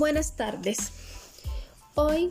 Buenas 0.00 0.34
tardes. 0.34 0.78
Hoy 1.94 2.30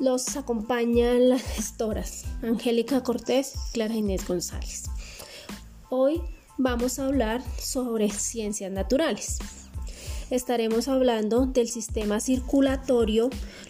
los 0.00 0.38
acompañan 0.38 1.28
las 1.28 1.42
gestoras 1.42 2.24
Angélica 2.42 3.02
Cortés 3.02 3.56
y 3.56 3.72
Clara 3.74 3.94
Inés 3.94 4.26
González. 4.26 4.84
Hoy 5.90 6.22
vamos 6.56 6.98
a 6.98 7.04
hablar 7.04 7.42
sobre 7.60 8.08
ciencias 8.08 8.72
naturales. 8.72 9.36
Estaremos 10.30 10.88
hablando 10.88 11.44
del 11.44 11.68
sistema 11.68 12.20
circulatorio, 12.20 13.28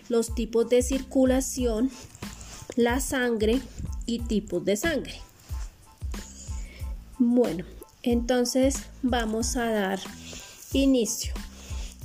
los 0.09 0.37
tipos 0.37 0.69
de 0.69 0.82
circulación, 0.82 1.91
la 2.77 3.00
sangre 3.00 3.61
y 4.07 4.21
tipos 4.21 4.64
de 4.64 4.77
sangre. 4.77 5.16
Bueno, 7.19 7.64
entonces 8.05 8.77
vamos 9.03 9.57
a 9.57 9.69
dar 9.72 9.99
inicio. 10.72 11.35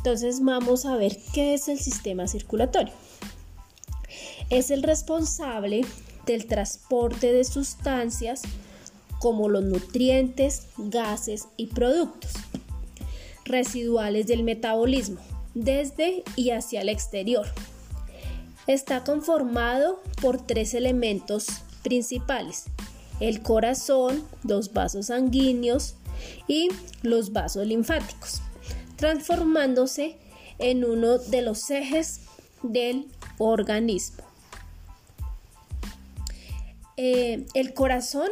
Entonces 0.03 0.43
vamos 0.43 0.85
a 0.85 0.97
ver 0.97 1.17
qué 1.33 1.53
es 1.53 1.69
el 1.69 1.79
sistema 1.79 2.27
circulatorio. 2.27 2.91
Es 4.49 4.69
el 4.69 4.83
responsable 4.83 5.85
del 6.25 6.45
transporte 6.45 7.31
de 7.31 7.45
sustancias 7.45 8.41
como 9.19 9.47
los 9.47 9.63
nutrientes, 9.63 10.67
gases 10.77 11.47
y 11.55 11.67
productos 11.67 12.33
residuales 13.45 14.27
del 14.27 14.43
metabolismo 14.43 15.21
desde 15.53 16.25
y 16.35 16.49
hacia 16.49 16.81
el 16.81 16.89
exterior. 16.89 17.47
Está 18.67 19.05
conformado 19.05 20.03
por 20.21 20.45
tres 20.45 20.73
elementos 20.73 21.47
principales, 21.81 22.65
el 23.21 23.41
corazón, 23.41 24.21
los 24.43 24.73
vasos 24.73 25.05
sanguíneos 25.05 25.95
y 26.49 26.67
los 27.03 27.31
vasos 27.31 27.65
linfáticos 27.65 28.41
transformándose 28.95 30.17
en 30.59 30.85
uno 30.85 31.17
de 31.17 31.41
los 31.41 31.69
ejes 31.69 32.21
del 32.61 33.07
organismo. 33.37 34.23
Eh, 36.95 37.45
el 37.53 37.73
corazón 37.73 38.29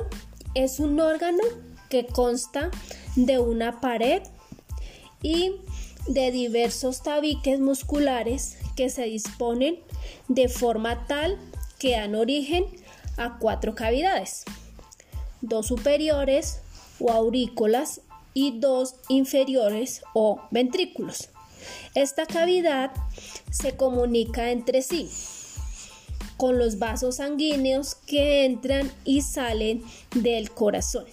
es 0.54 0.80
un 0.80 1.00
órgano 1.00 1.44
que 1.90 2.06
consta 2.06 2.70
de 3.16 3.40
una 3.40 3.82
pared 3.82 4.22
y 5.22 5.56
de 6.08 6.32
diversos 6.32 7.04
tabiques 7.04 7.60
musculares 7.60 8.58
que 8.76 8.90
se 8.90 9.04
disponen 9.04 9.80
de 10.28 10.48
forma 10.48 11.06
tal 11.08 11.38
que 11.80 11.92
dan 11.92 12.16
origen 12.16 12.66
a 13.18 13.38
cuatro 13.40 13.76
cavidades, 13.76 14.46
dos 15.42 15.68
superiores 15.68 16.62
o 17.00 17.12
aurícolas 17.12 18.02
y 18.34 18.60
dos 18.60 18.96
inferiores 19.10 20.04
o 20.14 20.42
ventrículos. 20.52 21.30
Esta 21.96 22.26
cavidad 22.26 22.92
se 23.50 23.76
comunica 23.76 24.52
entre 24.52 24.82
sí 24.82 25.10
con 26.38 26.58
los 26.58 26.80
vasos 26.80 27.18
sanguíneos 27.18 27.96
que 27.96 28.46
entran 28.46 28.92
y 29.06 29.22
salen 29.22 29.84
del 30.16 30.50
corazón. 30.52 31.06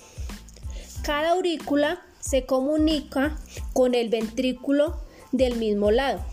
Cada 1.02 1.32
aurícula 1.32 2.00
se 2.20 2.46
comunica 2.46 3.38
con 3.74 3.94
el 3.94 4.08
ventrículo 4.08 4.96
del 5.32 5.56
mismo 5.56 5.90
lado, 5.90 6.24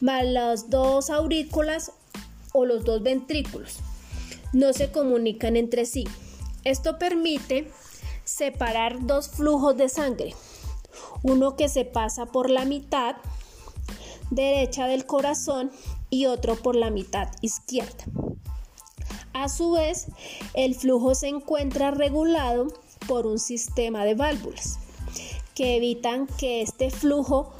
más 0.00 0.24
las 0.24 0.70
dos 0.70 1.10
aurículas 1.10 1.92
o 2.52 2.64
los 2.64 2.84
dos 2.84 3.02
ventrículos 3.02 3.80
no 4.52 4.72
se 4.72 4.90
comunican 4.90 5.56
entre 5.56 5.86
sí. 5.86 6.04
Esto 6.64 6.98
permite 6.98 7.70
separar 8.30 9.06
dos 9.06 9.28
flujos 9.28 9.76
de 9.76 9.88
sangre, 9.88 10.34
uno 11.22 11.56
que 11.56 11.68
se 11.68 11.84
pasa 11.84 12.26
por 12.26 12.48
la 12.48 12.64
mitad 12.64 13.16
derecha 14.30 14.86
del 14.86 15.04
corazón 15.04 15.70
y 16.10 16.26
otro 16.26 16.56
por 16.56 16.76
la 16.76 16.90
mitad 16.90 17.28
izquierda. 17.40 18.04
A 19.32 19.48
su 19.48 19.72
vez, 19.72 20.06
el 20.54 20.74
flujo 20.74 21.14
se 21.14 21.28
encuentra 21.28 21.90
regulado 21.90 22.68
por 23.08 23.26
un 23.26 23.38
sistema 23.38 24.04
de 24.04 24.14
válvulas 24.14 24.78
que 25.54 25.76
evitan 25.76 26.26
que 26.26 26.62
este 26.62 26.90
flujo 26.90 27.52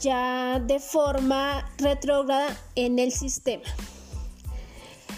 ya 0.00 0.60
de 0.60 0.80
forma 0.80 1.70
retrógrada 1.78 2.58
en 2.74 2.98
el 2.98 3.12
sistema. 3.12 3.64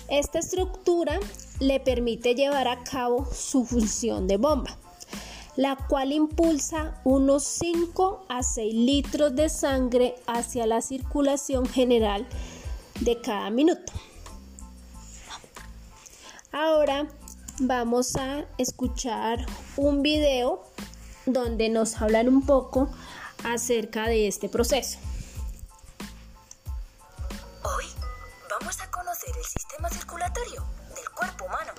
Esta 0.08 0.38
estructura 0.38 1.18
le 1.60 1.80
permite 1.80 2.34
llevar 2.34 2.68
a 2.68 2.84
cabo 2.84 3.26
su 3.32 3.64
función 3.64 4.26
de 4.26 4.36
bomba, 4.36 4.76
la 5.56 5.76
cual 5.76 6.12
impulsa 6.12 7.00
unos 7.04 7.44
5 7.44 8.26
a 8.28 8.42
6 8.42 8.74
litros 8.74 9.34
de 9.34 9.48
sangre 9.48 10.16
hacia 10.26 10.66
la 10.66 10.82
circulación 10.82 11.66
general 11.66 12.26
de 13.00 13.20
cada 13.20 13.50
minuto. 13.50 13.92
Ahora 16.52 17.06
vamos 17.60 18.16
a 18.16 18.44
escuchar 18.58 19.44
un 19.76 20.02
video 20.02 20.62
donde 21.24 21.68
nos 21.68 22.00
hablan 22.00 22.28
un 22.28 22.44
poco 22.44 22.88
acerca 23.44 24.08
de 24.08 24.26
este 24.26 24.48
proceso. 24.48 24.98
Hoy 27.62 27.84
vamos 28.50 28.80
a 28.80 28.90
conocer 28.90 29.34
el 29.36 29.44
sistema 29.44 29.90
circulatorio 29.90 30.75
cuerpo 31.16 31.46
humano. 31.46 31.72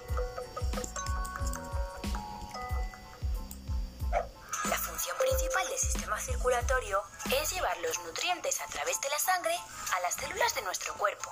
La 4.63 4.77
función 4.77 5.15
principal 5.17 5.69
del 5.69 5.77
sistema 5.77 6.19
circulatorio 6.19 7.03
es 7.31 7.51
llevar 7.51 7.77
los 7.77 7.99
nutrientes 7.99 8.59
a 8.61 8.65
través 8.65 8.99
de 8.99 9.09
la 9.09 9.19
sangre 9.19 9.55
a 9.95 9.99
las 10.01 10.15
células 10.15 10.55
de 10.55 10.63
nuestro 10.63 10.93
cuerpo. 10.95 11.31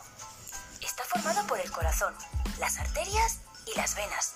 Está 0.82 1.04
formado 1.04 1.46
por 1.48 1.60
el 1.60 1.72
corazón, 1.72 2.16
las 2.60 2.78
arterias 2.78 3.40
y 3.66 3.76
las 3.76 3.96
venas. 3.96 4.36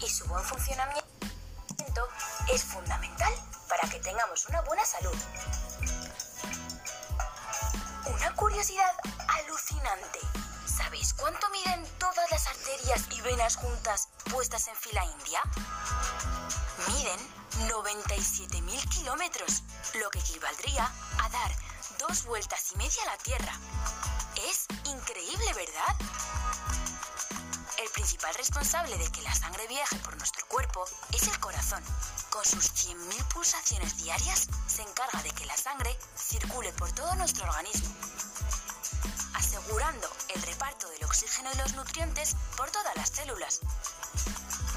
Y 0.00 0.10
su 0.10 0.26
buen 0.26 0.44
funcionamiento 0.44 1.06
es 2.52 2.64
fundamental 2.64 3.32
para 3.68 3.88
que 3.88 4.00
tengamos 4.00 4.46
una 4.46 4.60
buena 4.62 4.84
salud. 4.84 5.16
Una 8.06 8.34
curiosidad 8.34 8.92
alucinante 9.28 10.18
¿Sabéis 10.80 11.12
cuánto 11.12 11.48
miden 11.50 11.84
las 12.30 12.46
arterias 12.46 13.02
y 13.10 13.20
venas 13.22 13.56
juntas 13.56 14.08
puestas 14.30 14.68
en 14.68 14.76
fila 14.76 15.04
india? 15.04 15.42
Miden 16.88 17.20
97.000 17.68 18.88
kilómetros, 18.88 19.62
lo 20.00 20.08
que 20.10 20.20
equivaldría 20.20 20.90
a 21.18 21.28
dar 21.28 21.52
dos 21.98 22.24
vueltas 22.24 22.72
y 22.72 22.76
media 22.76 23.02
a 23.02 23.06
la 23.06 23.16
Tierra. 23.18 23.52
Es 24.48 24.66
increíble, 24.84 25.52
¿verdad? 25.54 25.96
El 27.78 27.88
principal 27.90 28.34
responsable 28.34 28.96
de 28.96 29.10
que 29.10 29.22
la 29.22 29.34
sangre 29.34 29.66
viaje 29.66 29.96
por 29.98 30.16
nuestro 30.16 30.46
cuerpo 30.46 30.84
es 31.12 31.26
el 31.26 31.40
corazón. 31.40 31.82
Con 32.30 32.44
sus 32.44 32.72
100.000 32.72 33.24
pulsaciones 33.34 33.96
diarias 33.96 34.46
se 34.68 34.82
encarga 34.82 35.22
de 35.22 35.30
que 35.30 35.46
la 35.46 35.56
sangre 35.56 35.98
circule 36.16 36.72
por 36.74 36.92
todo 36.92 37.12
nuestro 37.16 37.44
organismo 37.48 37.90
asegurando 39.34 40.10
el 40.28 40.42
reparto 40.42 40.88
del 40.90 41.04
oxígeno 41.04 41.50
y 41.52 41.58
los 41.58 41.74
nutrientes 41.74 42.36
por 42.56 42.70
todas 42.70 42.94
las 42.96 43.10
células. 43.10 43.60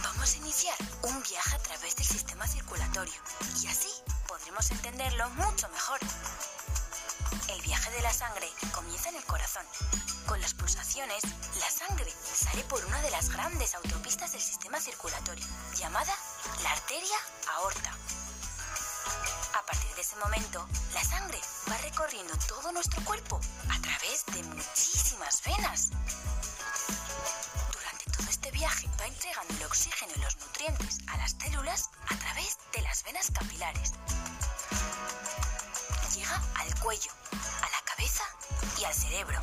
Vamos 0.04 0.34
a 0.34 0.38
iniciar 0.38 0.76
un 1.04 1.24
viaje 1.24 1.56
a 1.56 1.60
través 1.60 1.96
del 1.96 2.06
sistema 2.06 2.48
circulatorio 2.48 3.20
y 3.62 3.68
así 3.68 3.90
podremos 4.28 4.70
entenderlo 4.72 5.30
mucho 5.32 5.68
mejor. 5.70 6.00
El 7.50 7.62
viaje 7.62 7.92
de 7.92 8.02
la 8.02 8.14
sangre 8.14 8.50
comienza 8.74 9.10
en 9.10 9.16
el 9.16 9.26
corazón. 9.26 9.66
Con 10.28 10.40
las 10.42 10.54
pulsaciones, 10.54 11.24
la 11.60 11.70
sangre 11.70 12.12
sale 12.34 12.64
por 12.64 12.84
una 12.86 13.02
de 13.02 13.12
las 13.12 13.30
grandes 13.30 13.76
autopistas 13.76 14.32
del 14.32 14.42
sistema 14.42 14.80
circulatorio, 14.80 15.46
llamada 15.76 16.14
la 16.62 16.72
arteria 16.72 17.18
aorta. 17.56 17.92
A 19.54 19.62
partir 19.66 19.94
de 19.94 20.02
ese 20.02 20.16
momento, 20.16 20.68
la 20.94 21.04
sangre 21.04 21.40
va 21.70 21.78
recorriendo 21.78 22.36
todo 22.48 22.72
nuestro 22.72 23.04
cuerpo 23.06 23.40
a 23.70 23.80
través 23.82 24.26
de 24.34 24.42
muchísimas 24.44 25.44
venas. 25.44 25.90
Durante 27.72 28.06
todo 28.18 28.30
este 28.30 28.50
viaje 28.50 28.90
va 29.00 29.06
entregando 29.06 29.54
el 29.54 29.64
oxígeno 29.66 30.12
y 30.16 30.20
los 30.22 30.36
nutrientes 30.38 30.98
a 31.08 31.18
las 31.18 31.36
células 31.40 31.90
a 32.10 32.18
través 32.18 32.58
de 32.74 32.82
las 32.82 33.04
venas 33.04 33.30
capilares. 33.32 33.92
Llega 36.16 36.42
al 36.56 36.80
cuello, 36.80 37.12
a 37.62 37.70
la 37.70 37.82
cabeza 37.86 38.24
y 38.80 38.86
al 38.86 38.94
cerebro. 38.94 39.40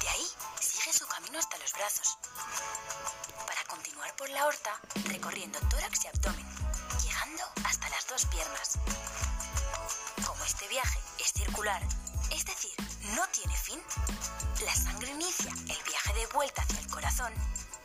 De 0.00 0.08
ahí 0.10 0.26
sigue 0.60 0.92
su 0.92 1.06
camino 1.08 1.40
hasta 1.40 1.58
los 1.58 1.72
brazos. 1.72 2.18
Para 3.46 3.64
continuar 3.64 4.14
por 4.14 4.28
la 4.30 4.42
aorta, 4.42 4.80
recorriendo 5.06 5.58
tórax 5.68 6.04
y 6.04 6.08
abdomen, 6.08 6.46
llegando 7.02 7.42
hasta 7.64 7.88
las 7.88 8.06
dos 8.06 8.26
piernas 8.26 8.78
es 10.82 11.32
circular, 11.32 11.80
es 12.32 12.44
decir, 12.44 12.72
no 13.14 13.24
tiene 13.28 13.56
fin, 13.56 13.80
la 14.64 14.74
sangre 14.74 15.12
inicia 15.12 15.52
el 15.52 15.82
viaje 15.84 16.14
de 16.14 16.26
vuelta 16.34 16.62
hacia 16.62 16.80
el 16.80 16.86
corazón 16.88 17.32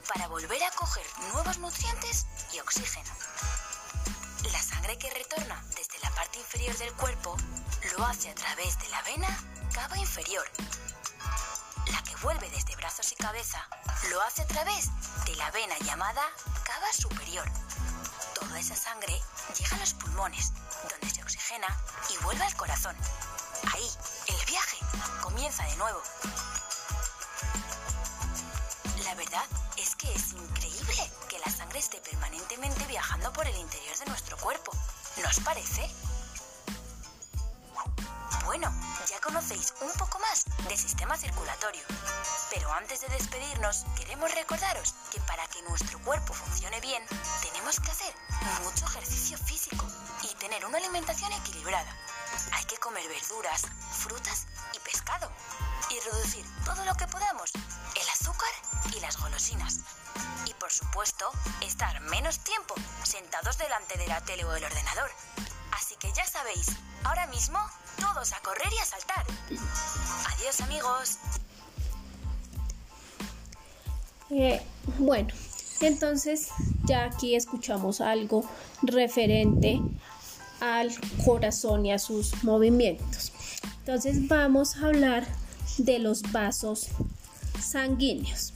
para 0.08 0.28
volver 0.28 0.64
a 0.64 0.72
coger 0.72 1.06
nuevos 1.34 1.60
nutrientes 1.60 2.26
y 2.52 2.60
oxígeno. 2.60 3.12
La 4.52 4.62
sangre 4.64 4.98
que 4.98 5.12
retorna 5.12 5.64
desde 5.76 6.00
la 6.02 6.10
parte 6.16 6.40
inferior 6.40 6.76
del 6.78 6.92
cuerpo 6.94 7.38
lo 7.96 8.06
hace 8.06 8.32
a 8.32 8.36
través 8.36 8.80
de 8.80 8.90
la 8.90 9.02
vena 9.04 9.38
cava 9.72 9.98
inferior. 9.98 10.50
La 11.92 12.02
que 12.04 12.16
vuelve 12.24 12.50
desde 12.50 12.76
brazos 12.76 13.12
y 13.12 13.16
cabeza 13.16 13.68
lo 14.10 14.20
hace 14.24 14.42
a 14.42 14.48
través 14.48 14.90
de 15.26 15.36
la 15.36 15.52
vena 15.52 15.78
llamada 15.86 16.24
cava 16.64 16.92
superior. 16.92 17.48
Toda 18.34 18.60
esa 18.60 18.76
sangre 18.76 19.22
llega 19.56 19.76
a 19.76 19.80
los 19.80 19.94
pulmones, 19.94 20.54
donde 20.90 21.10
se 21.14 21.19
y 22.10 22.24
vuelve 22.24 22.44
al 22.44 22.56
corazón. 22.56 22.96
Ahí, 23.72 23.88
el 24.28 24.46
viaje 24.48 24.78
comienza 25.22 25.64
de 25.64 25.76
nuevo. 25.78 26.02
La 29.04 29.14
verdad 29.14 29.46
es 29.78 29.96
que 29.96 30.12
es 30.12 30.34
increíble 30.34 31.12
que 31.30 31.38
la 31.40 31.52
sangre 31.52 31.80
esté 31.80 32.00
permanentemente 32.02 32.84
viajando 32.88 33.32
por 33.32 33.46
el 33.46 33.56
interior 33.58 33.96
de 33.98 34.06
nuestro 34.08 34.38
cuerpo. 34.38 34.72
¿No 35.22 35.30
os 35.30 35.40
parece? 35.42 35.88
6 39.42 39.74
un 39.82 39.92
poco 39.94 40.20
más 40.20 40.44
de 40.68 40.76
sistema 40.76 41.18
circulatorio. 41.18 41.84
Pero 42.50 42.72
antes 42.74 43.02
de 43.02 43.08
despedirnos, 43.08 43.86
queremos 43.96 44.34
recordaros 44.34 44.94
que 45.12 45.20
para 45.22 45.48
que 45.48 45.62
nuestro 45.64 46.00
cuerpo 46.00 46.34
funcione 46.34 46.82
bien, 46.82 47.04
tenemos 47.42 47.80
que 47.80 47.92
hacer 47.92 48.14
mucho 48.64 48.86
ejercicio 48.86 49.38
físico 49.38 49.86
y 50.24 50.36
tener 50.36 50.66
una 50.66 50.78
alimentación 50.78 51.32
equilibrada. 51.32 51.96
Hay 52.54 52.66
que 52.66 52.78
comer 52.78 53.08
verduras, 53.08 53.62
frutas 53.92 54.48
y 54.74 54.80
pescado 54.80 55.32
y 55.90 56.00
reducir 56.02 56.46
todo 56.66 56.84
lo 56.84 56.96
que 56.96 57.08
podamos 57.08 57.52
el 57.54 58.10
azúcar 58.10 58.50
y 58.94 59.00
las 59.00 59.18
golosinas. 59.18 59.80
Y 60.46 60.54
por 60.56 60.72
supuesto, 60.72 61.32
estar 61.62 62.02
menos 62.02 62.40
tiempo 62.40 62.76
sentados 63.04 63.58
delante 63.58 63.98
de 63.98 64.08
la 64.08 64.22
tele 64.22 64.44
o 64.44 64.52
del 64.52 64.66
ordenador. 64.66 65.10
Así 65.72 65.96
que 65.96 66.12
ya 66.12 66.26
sabéis, 66.26 66.68
ahora 67.06 67.28
mismo 67.28 67.60
todos 68.00 68.34
a 68.34 68.40
correr 68.42 68.72
y 68.76 68.80
a 68.80 68.86
saltar. 68.86 69.26
Adiós 70.36 70.62
amigos. 70.62 71.18
Eh, 74.32 74.62
bueno, 75.00 75.30
entonces 75.82 76.50
ya 76.86 77.06
aquí 77.06 77.36
escuchamos 77.36 78.02
algo 78.02 78.48
referente 78.82 79.82
al 80.60 80.92
corazón 81.26 81.86
y 81.86 81.92
a 81.92 82.00
sus 82.00 82.44
movimientos. 82.44 83.32
Entonces 83.80 84.28
vamos 84.28 84.78
a 84.78 84.88
hablar 84.88 85.26
de 85.78 86.00
los 86.00 86.22
vasos 86.32 86.88
sanguíneos. 87.60 88.54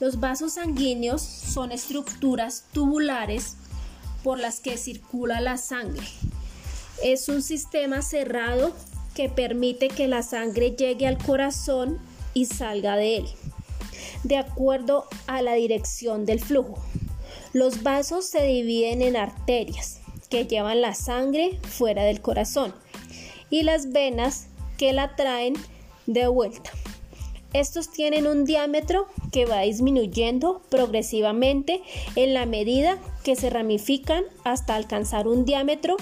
Los 0.00 0.18
vasos 0.18 0.54
sanguíneos 0.54 1.22
son 1.22 1.72
estructuras 1.72 2.64
tubulares 2.72 3.56
por 4.24 4.38
las 4.38 4.60
que 4.60 4.76
circula 4.76 5.40
la 5.40 5.56
sangre. 5.56 6.06
Es 7.02 7.30
un 7.30 7.42
sistema 7.42 8.02
cerrado 8.02 8.72
que 9.14 9.28
permite 9.30 9.88
que 9.88 10.06
la 10.06 10.22
sangre 10.22 10.72
llegue 10.72 11.06
al 11.06 11.16
corazón 11.16 11.98
y 12.34 12.44
salga 12.44 12.96
de 12.96 13.16
él, 13.16 13.26
de 14.22 14.36
acuerdo 14.36 15.06
a 15.26 15.40
la 15.40 15.54
dirección 15.54 16.26
del 16.26 16.40
flujo. 16.40 16.78
Los 17.52 17.82
vasos 17.82 18.26
se 18.26 18.44
dividen 18.44 19.00
en 19.00 19.16
arterias 19.16 20.00
que 20.28 20.46
llevan 20.46 20.82
la 20.82 20.94
sangre 20.94 21.58
fuera 21.68 22.04
del 22.04 22.20
corazón 22.20 22.74
y 23.48 23.62
las 23.62 23.92
venas 23.92 24.46
que 24.76 24.92
la 24.92 25.16
traen 25.16 25.54
de 26.06 26.26
vuelta. 26.28 26.70
Estos 27.52 27.90
tienen 27.90 28.26
un 28.26 28.44
diámetro 28.44 29.06
que 29.32 29.46
va 29.46 29.62
disminuyendo 29.62 30.62
progresivamente 30.68 31.82
en 32.14 32.34
la 32.34 32.46
medida 32.46 32.98
que 33.24 33.34
se 33.34 33.50
ramifican 33.50 34.22
hasta 34.44 34.76
alcanzar 34.76 35.26
un 35.26 35.44
diámetro 35.44 35.96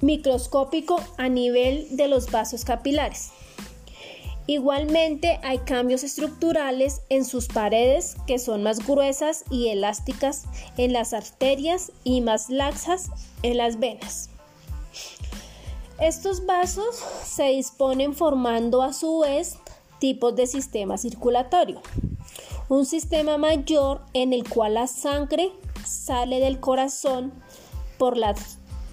microscópico 0.00 1.00
a 1.16 1.28
nivel 1.28 1.96
de 1.96 2.08
los 2.08 2.30
vasos 2.30 2.64
capilares. 2.64 3.30
Igualmente 4.46 5.38
hay 5.42 5.58
cambios 5.58 6.02
estructurales 6.02 7.02
en 7.10 7.26
sus 7.26 7.48
paredes 7.48 8.16
que 8.26 8.38
son 8.38 8.62
más 8.62 8.86
gruesas 8.86 9.44
y 9.50 9.68
elásticas 9.68 10.46
en 10.78 10.94
las 10.94 11.12
arterias 11.12 11.92
y 12.02 12.22
más 12.22 12.48
laxas 12.48 13.10
en 13.42 13.58
las 13.58 13.78
venas. 13.78 14.30
Estos 16.00 16.46
vasos 16.46 16.96
se 17.24 17.48
disponen 17.48 18.14
formando 18.14 18.82
a 18.82 18.94
su 18.94 19.18
vez 19.18 19.58
tipos 19.98 20.34
de 20.34 20.46
sistema 20.46 20.96
circulatorio. 20.96 21.82
Un 22.70 22.86
sistema 22.86 23.36
mayor 23.36 24.00
en 24.14 24.32
el 24.32 24.48
cual 24.48 24.74
la 24.74 24.86
sangre 24.86 25.50
sale 25.84 26.40
del 26.40 26.58
corazón 26.58 27.32
por 27.98 28.16
la 28.16 28.34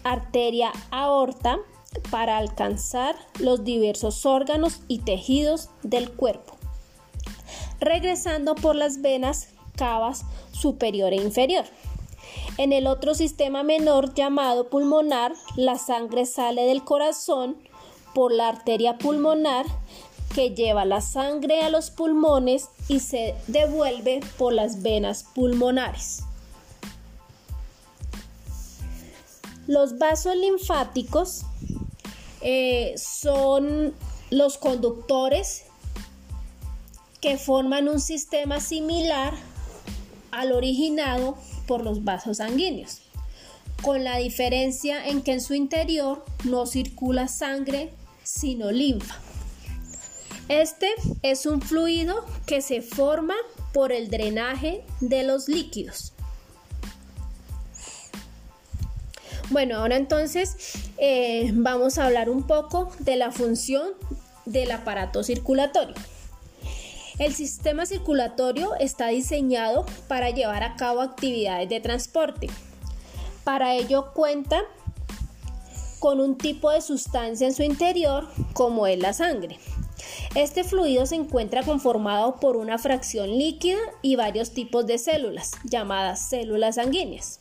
arteria 0.06 0.72
aorta 0.92 1.60
para 2.12 2.38
alcanzar 2.38 3.16
los 3.40 3.66
diversos 3.66 4.26
órganos 4.26 4.80
y 4.88 5.00
tejidos 5.00 5.70
del 5.84 6.12
cuerpo, 6.12 6.56
regresando 7.80 8.56
por 8.56 8.76
las 8.76 9.02
venas 9.02 9.50
cavas 9.76 10.24
superior 10.52 11.12
e 11.12 11.18
inferior. 11.18 11.66
En 12.58 12.72
el 12.72 12.88
otro 12.88 13.16
sistema 13.16 13.64
menor 13.64 14.14
llamado 14.14 14.70
pulmonar, 14.70 15.34
la 15.58 15.78
sangre 15.78 16.26
sale 16.26 16.64
del 16.64 16.84
corazón 16.84 17.58
por 18.14 18.32
la 18.32 18.48
arteria 18.48 18.98
pulmonar 18.98 19.66
que 20.34 20.52
lleva 20.52 20.86
la 20.86 21.02
sangre 21.02 21.62
a 21.62 21.70
los 21.70 21.92
pulmones 21.92 22.70
y 22.88 23.00
se 23.00 23.36
devuelve 23.48 24.20
por 24.38 24.54
las 24.54 24.82
venas 24.82 25.24
pulmonares. 25.24 26.25
Los 29.68 29.98
vasos 29.98 30.36
linfáticos 30.36 31.42
eh, 32.42 32.94
son 32.98 33.94
los 34.30 34.58
conductores 34.58 35.64
que 37.22 37.38
forman 37.38 37.88
un 37.88 38.00
sistema 38.00 38.60
similar 38.60 39.34
al 40.32 40.52
originado 40.52 41.38
por 41.66 41.84
los 41.84 42.04
vasos 42.04 42.38
sanguíneos, 42.38 43.02
con 43.82 44.04
la 44.04 44.18
diferencia 44.18 45.08
en 45.08 45.24
que 45.24 45.34
en 45.34 45.42
su 45.42 45.56
interior 45.56 46.24
no 46.44 46.68
circula 46.68 47.28
sangre, 47.28 47.92
sino 48.24 48.72
linfa. 48.72 49.16
Este 50.50 50.90
es 51.24 51.48
un 51.48 51.62
fluido 51.62 52.24
que 52.46 52.62
se 52.62 52.84
forma 52.84 53.34
por 53.74 53.92
el 53.92 54.10
drenaje 54.10 54.86
de 55.00 55.24
los 55.24 55.48
líquidos. 55.48 56.15
Bueno, 59.52 59.78
ahora 59.78 59.96
entonces 59.96 60.74
eh, 60.98 61.52
vamos 61.54 61.98
a 61.98 62.06
hablar 62.06 62.30
un 62.30 62.44
poco 62.44 62.92
de 63.00 63.16
la 63.16 63.32
función 63.32 63.90
del 64.46 64.72
aparato 64.72 65.24
circulatorio. 65.24 65.96
El 67.20 67.34
sistema 67.34 67.86
circulatorio 67.86 68.76
está 68.80 69.08
diseñado 69.08 69.86
para 70.08 70.32
llevar 70.32 70.64
a 70.64 70.76
cabo 70.76 71.02
actividades 71.02 71.70
de 71.70 71.80
transporte. 71.80 72.50
Para 73.44 73.76
ello 73.76 74.12
cuenta 74.14 74.62
con 76.00 76.20
un 76.20 76.38
tipo 76.38 76.72
de 76.72 76.82
sustancia 76.82 77.48
en 77.48 77.54
su 77.54 77.64
interior 77.64 78.28
como 78.54 78.88
es 78.88 79.00
la 79.00 79.14
sangre. 79.14 79.60
Este 80.34 80.64
fluido 80.64 81.06
se 81.06 81.16
encuentra 81.16 81.64
conformado 81.64 82.40
por 82.40 82.58
una 82.58 82.78
fracción 82.78 83.30
líquida 83.30 83.80
y 84.02 84.16
varios 84.16 84.52
tipos 84.52 84.86
de 84.86 84.98
células, 84.98 85.52
llamadas 85.64 86.28
células 86.28 86.76
sanguíneas. 86.76 87.40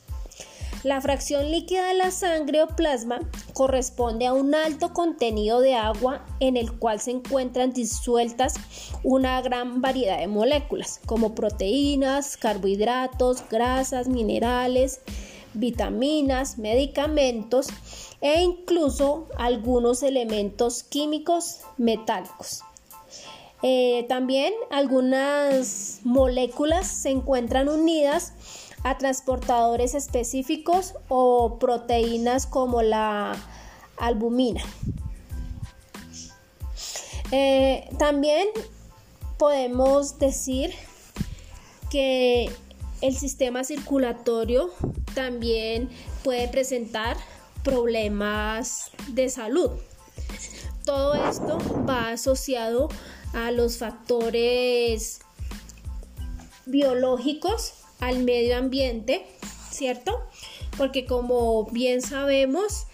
La 0.85 1.01
fracción 1.01 1.51
líquida 1.51 1.89
de 1.89 1.95
la 1.95 2.11
sangre 2.11 2.63
o 2.63 2.67
plasma 2.67 3.19
corresponde 3.55 4.27
a 4.27 4.35
un 4.35 4.55
alto 4.55 4.93
contenido 4.93 5.61
de 5.61 5.75
agua 5.75 6.27
en 6.41 6.59
el 6.59 6.79
cual 6.79 7.01
se 7.01 7.11
encuentran 7.11 7.73
disueltas 7.73 8.57
una 9.03 9.41
gran 9.41 9.81
variedad 9.81 10.19
de 10.19 10.27
moléculas 10.27 11.01
como 11.07 11.35
proteínas, 11.35 12.37
carbohidratos, 12.37 13.49
grasas, 13.49 14.09
minerales, 14.09 15.01
vitaminas, 15.55 16.59
medicamentos 16.59 17.69
e 18.21 18.43
incluso 18.43 19.27
algunos 19.39 20.03
elementos 20.03 20.83
químicos 20.83 21.61
metálicos. 21.79 22.61
Eh, 23.63 24.05
también 24.11 24.53
algunas 24.71 26.01
moléculas 26.05 26.87
se 26.87 27.09
encuentran 27.09 27.71
unidas 27.71 28.35
a 28.85 28.99
transportadores 28.99 29.95
específicos 29.95 30.95
o 31.09 31.59
proteínas 31.59 32.47
como 32.47 32.83
la 32.83 33.35
albumina. 33.97 34.63
Eh, 37.33 37.89
también 37.99 38.47
podemos 39.39 40.19
decir 40.19 40.73
que 41.91 42.51
el 43.01 43.17
sistema 43.17 43.65
circulatorio 43.65 44.71
también 45.15 45.91
puede 46.23 46.49
presentar 46.49 47.17
problemas 47.63 48.91
de 49.09 49.29
salud. 49.31 49.71
Todo 50.85 51.15
esto 51.15 51.59
va 51.89 52.11
asociado 52.11 52.89
a 53.33 53.51
los 53.51 53.79
factores 53.79 55.21
biológicos, 56.67 57.73
al 58.01 58.19
medio 58.25 58.57
ambiente, 58.57 59.25
¿cierto? 59.71 60.21
Porque 60.77 61.07
como 61.07 61.67
bien 61.67 62.03
sabemos, 62.03 62.87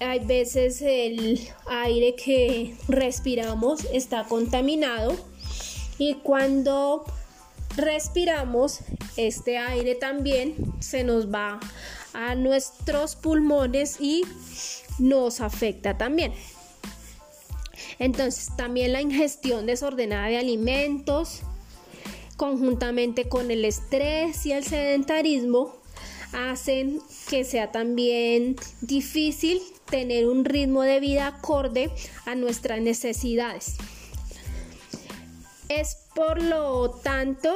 hay 0.00 0.20
veces 0.20 0.82
el 0.82 1.40
aire 1.68 2.14
que 2.14 2.74
respiramos 2.88 3.84
está 3.92 4.24
contaminado 4.24 5.16
y 5.98 6.14
cuando 6.14 7.04
respiramos 7.76 8.80
este 9.16 9.58
aire 9.58 9.94
también 9.94 10.56
se 10.80 11.04
nos 11.04 11.32
va 11.32 11.60
a 12.12 12.34
nuestros 12.34 13.16
pulmones 13.16 14.00
y 14.00 14.22
nos 14.98 15.40
afecta 15.40 15.96
también. 15.96 16.32
Entonces, 17.98 18.54
también 18.56 18.92
la 18.92 19.00
ingestión 19.00 19.66
desordenada 19.66 20.28
de 20.28 20.38
alimentos, 20.38 21.42
conjuntamente 22.38 23.28
con 23.28 23.50
el 23.50 23.64
estrés 23.64 24.46
y 24.46 24.52
el 24.52 24.64
sedentarismo, 24.64 25.74
hacen 26.32 27.00
que 27.28 27.44
sea 27.44 27.72
también 27.72 28.54
difícil 28.80 29.60
tener 29.90 30.26
un 30.26 30.44
ritmo 30.44 30.82
de 30.82 31.00
vida 31.00 31.26
acorde 31.26 31.90
a 32.26 32.36
nuestras 32.36 32.80
necesidades. 32.80 33.74
Es 35.68 35.96
por 36.14 36.40
lo 36.40 36.90
tanto 37.02 37.52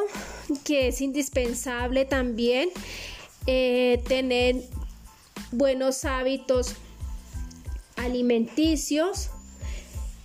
que 0.65 0.89
es 0.89 1.01
indispensable 1.01 2.05
también 2.05 2.69
eh, 3.47 4.03
tener 4.09 4.57
buenos 5.53 6.05
hábitos 6.05 6.75
alimenticios, 7.97 9.31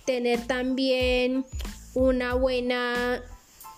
tener 0.04 0.46
también 0.48 1.46
una 1.94 2.34
buena 2.34 3.22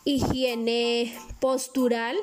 higiene 0.05 1.15
postural, 1.41 2.17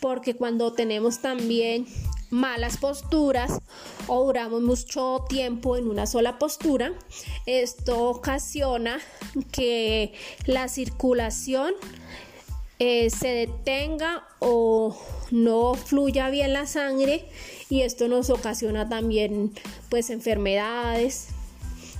porque 0.00 0.36
cuando 0.36 0.72
tenemos 0.72 1.20
también 1.20 1.86
malas 2.30 2.76
posturas 2.76 3.60
o 4.06 4.24
duramos 4.24 4.62
mucho 4.62 5.24
tiempo 5.28 5.76
en 5.76 5.88
una 5.88 6.06
sola 6.06 6.38
postura, 6.38 6.92
esto 7.46 8.08
ocasiona 8.08 8.98
que 9.50 10.14
la 10.46 10.68
circulación 10.68 11.74
eh, 12.78 13.10
se 13.10 13.28
detenga 13.28 14.26
o 14.38 14.96
no 15.30 15.74
fluya 15.74 16.30
bien 16.30 16.54
la 16.54 16.66
sangre 16.66 17.28
y 17.68 17.82
esto 17.82 18.08
nos 18.08 18.30
ocasiona 18.30 18.88
también 18.88 19.52
pues 19.90 20.08
enfermedades. 20.08 21.28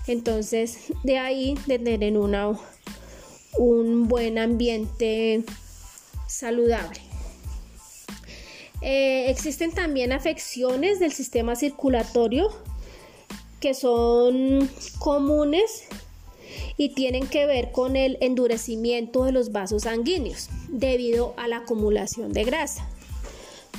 Entonces 0.07 0.93
de 1.03 1.19
ahí 1.19 1.59
de 1.67 1.79
tener 1.79 2.17
una, 2.17 2.59
un 3.57 4.09
buen 4.09 4.39
ambiente 4.39 5.45
saludable. 6.27 7.01
Eh, 8.83 9.29
existen 9.29 9.73
también 9.73 10.13
afecciones 10.13 11.01
del 11.01 11.13
sistema 11.13 11.55
circulatorio 11.55 12.51
que 13.61 13.75
son 13.75 14.71
comunes 14.99 15.85
y 16.79 16.95
tienen 16.95 17.27
que 17.27 17.45
ver 17.45 17.73
con 17.73 17.95
el 17.95 18.17
endurecimiento 18.23 19.25
de 19.25 19.33
los 19.33 19.53
vasos 19.53 19.83
sanguíneos 19.83 20.49
debido 20.69 21.35
a 21.37 21.47
la 21.47 21.59
acumulación 21.59 22.33
de 22.33 22.45
grasa. 22.45 22.89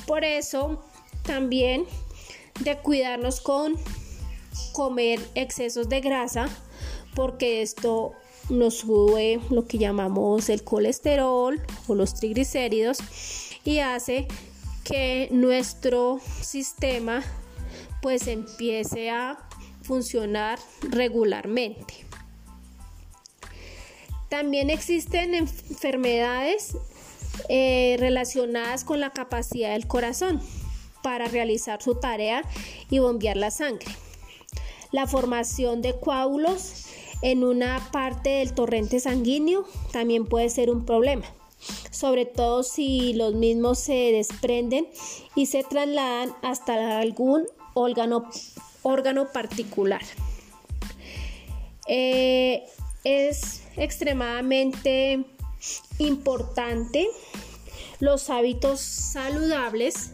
Por 0.06 0.24
eso 0.24 0.84
también 1.24 1.86
de 2.60 2.78
cuidarnos 2.78 3.42
con 3.42 3.76
comer 4.74 5.20
excesos 5.34 5.90
de 5.90 6.02
grasa 6.02 6.48
porque 7.16 7.62
esto 7.62 8.14
nos 8.52 8.80
sube 8.80 9.40
lo 9.50 9.66
que 9.66 9.78
llamamos 9.78 10.50
el 10.50 10.64
colesterol 10.64 11.60
o 11.88 11.96
los 11.96 12.14
triglicéridos 12.14 13.00
y 13.64 13.80
hace 13.80 14.28
que 14.84 15.30
nuestro 15.32 16.20
sistema 16.42 17.24
pues 18.02 18.28
empiece 18.28 19.10
a 19.10 19.38
funcionar 19.84 20.60
regularmente. 20.82 21.94
También 24.30 24.70
existen 24.70 25.36
enfermedades 25.36 26.76
eh, 27.50 27.96
relacionadas 28.00 28.84
con 28.84 29.00
la 29.00 29.12
capacidad 29.12 29.72
del 29.72 29.88
corazón 29.88 30.42
para 31.04 31.28
realizar 31.28 31.82
su 31.82 31.96
tarea 31.96 32.44
y 32.90 33.00
bombear 33.00 33.38
la 33.38 33.52
sangre. 33.52 33.88
La 34.92 35.08
formación 35.08 35.82
de 35.82 36.00
coágulos 36.00 36.86
en 37.22 37.44
una 37.44 37.90
parte 37.92 38.30
del 38.30 38.54
torrente 38.54 39.00
sanguíneo 39.00 39.66
también 39.92 40.26
puede 40.26 40.50
ser 40.50 40.70
un 40.70 40.86
problema 40.86 41.26
sobre 41.92 42.26
todo 42.26 42.64
si 42.64 43.14
los 43.14 43.36
mismos 43.36 43.80
se 43.80 43.94
desprenden 43.94 44.88
y 45.36 45.46
se 45.46 45.64
trasladan 45.64 46.34
hasta 46.42 47.00
algún 47.00 47.46
órgano, 47.74 48.30
órgano 48.82 49.32
particular. 49.32 50.02
Eh, 51.88 52.64
es 53.04 53.64
extremadamente 53.76 55.24
importante 56.00 57.08
los 58.00 58.30
hábitos 58.30 58.80
saludables 58.80 60.14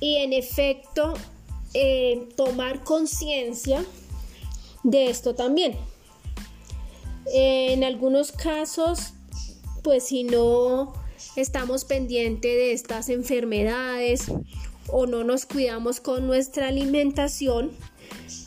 y 0.00 0.16
en 0.16 0.32
efecto 0.32 1.14
eh, 1.74 2.28
tomar 2.36 2.82
conciencia 2.82 3.84
de 4.82 5.10
esto 5.10 5.34
también 5.34 5.76
en 7.32 7.84
algunos 7.84 8.32
casos, 8.32 9.12
pues 9.82 10.04
si 10.08 10.24
no 10.24 10.92
estamos 11.36 11.84
pendientes 11.84 12.50
de 12.50 12.72
estas 12.72 13.08
enfermedades 13.08 14.24
o 14.88 15.06
no 15.06 15.24
nos 15.24 15.46
cuidamos 15.46 16.00
con 16.00 16.26
nuestra 16.26 16.68
alimentación, 16.68 17.70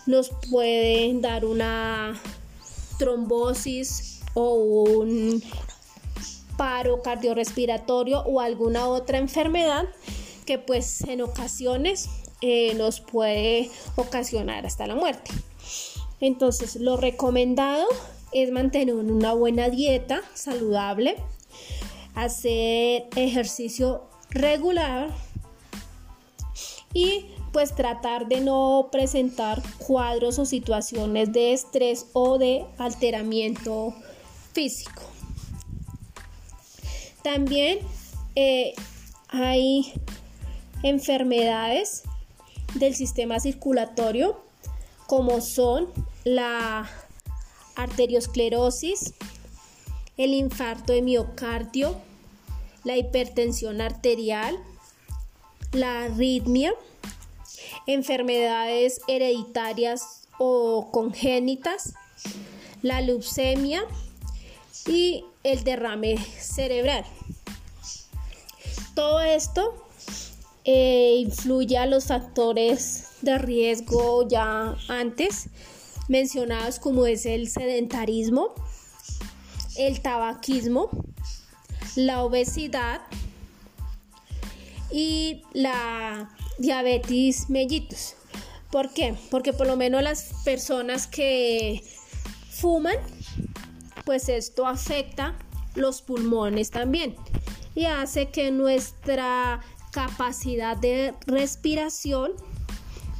nos 0.06 0.32
pueden 0.52 1.22
dar 1.22 1.46
una 1.46 2.20
trombosis 2.98 4.22
o 4.34 4.56
un 4.56 5.42
paro 6.58 7.02
cardiorrespiratorio 7.02 8.22
o 8.22 8.42
alguna 8.42 8.88
otra 8.88 9.18
enfermedad 9.18 9.86
que 10.46 10.60
pues 10.60 11.02
en 11.02 11.22
ocasiones 11.22 12.10
eh, 12.42 12.74
nos 12.76 13.00
puede 13.00 13.72
ocasionar 13.96 14.66
hasta 14.66 14.86
la 14.88 14.96
muerte. 14.96 15.32
Entonces, 16.20 16.76
lo 16.78 16.98
recomendado 16.98 17.86
es 18.32 18.52
mantener 18.52 18.96
una 18.96 19.34
buena 19.34 19.70
dieta 19.70 20.22
saludable, 20.34 21.16
hacer 22.16 23.08
ejercicio 23.16 24.04
regular 24.30 25.10
y 26.94 27.26
pues 27.52 27.76
tratar 27.76 28.28
de 28.28 28.42
no 28.42 28.90
presentar 28.92 29.62
cuadros 29.78 30.40
o 30.40 30.46
situaciones 30.46 31.32
de 31.32 31.54
estrés 31.54 32.08
o 32.14 32.38
de 32.38 32.66
alteramiento 32.78 33.94
físico. 34.54 35.04
También 37.24 37.80
eh, 38.36 38.74
hay 39.30 39.94
enfermedades 40.84 42.04
del 42.76 42.96
sistema 42.96 43.40
circulatorio 43.40 44.40
como 45.08 45.42
son 45.42 45.88
la 46.24 46.90
arteriosclerosis, 47.76 49.14
el 50.18 50.34
infarto 50.34 50.94
de 50.94 51.02
miocardio, 51.02 51.96
la 52.84 52.98
hipertensión 52.98 53.82
arterial, 53.82 54.58
la 55.72 56.04
arritmia, 56.04 56.74
enfermedades 57.88 59.02
hereditarias 59.08 60.28
o 60.38 60.90
congénitas, 60.92 61.94
la 62.82 63.02
leucemia 63.02 63.84
y 64.88 65.26
el 65.44 65.64
derrame 65.64 66.18
cerebral. 66.18 67.06
Todo 68.96 69.22
esto 69.22 69.74
eh, 70.66 71.16
influye 71.18 71.78
a 71.78 71.86
los 71.86 72.06
factores 72.06 73.08
de 73.22 73.38
riesgo 73.38 74.28
ya 74.28 74.78
antes 74.88 75.50
mencionados 76.08 76.80
como 76.80 77.06
es 77.06 77.26
el 77.26 77.50
sedentarismo, 77.50 78.54
el 79.78 80.02
tabaquismo, 80.02 80.90
la 81.96 82.24
obesidad 82.24 83.02
y 84.92 85.42
la 85.54 86.30
diabetes 86.58 87.50
mellitus. 87.50 88.16
¿Por 88.72 88.92
qué? 88.94 89.16
Porque 89.30 89.54
por 89.54 89.68
lo 89.68 89.78
menos 89.78 90.02
las 90.02 90.32
personas 90.44 91.08
que 91.08 91.84
fuman, 92.50 92.98
pues 94.06 94.30
esto 94.30 94.66
afecta 94.68 95.36
los 95.76 96.02
pulmones 96.02 96.70
también 96.72 97.16
y 97.76 97.86
hace 97.86 98.30
que 98.30 98.52
nuestra 98.52 99.62
capacidad 99.92 100.78
de 100.78 101.14
respiración 101.26 102.32